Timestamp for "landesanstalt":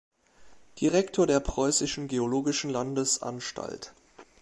2.71-3.93